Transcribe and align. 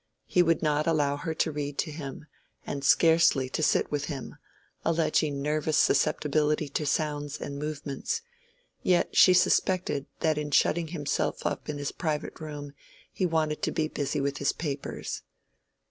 He 0.25 0.41
would 0.41 0.63
not 0.63 0.87
allow 0.87 1.15
her 1.15 1.35
to 1.35 1.51
read 1.51 1.77
to 1.77 1.91
him, 1.91 2.25
and 2.65 2.83
scarcely 2.83 3.49
to 3.49 3.61
sit 3.61 3.91
with 3.91 4.05
him, 4.05 4.35
alleging 4.83 5.43
nervous 5.43 5.77
susceptibility 5.77 6.67
to 6.69 6.87
sounds 6.87 7.39
and 7.39 7.59
movements; 7.59 8.23
yet 8.81 9.15
she 9.15 9.35
suspected 9.35 10.07
that 10.21 10.39
in 10.39 10.49
shutting 10.49 10.87
himself 10.87 11.45
up 11.45 11.69
in 11.69 11.77
his 11.77 11.91
private 11.91 12.39
room 12.39 12.73
he 13.13 13.27
wanted 13.27 13.61
to 13.61 13.71
be 13.71 13.87
busy 13.87 14.19
with 14.19 14.39
his 14.39 14.53
papers. 14.53 15.21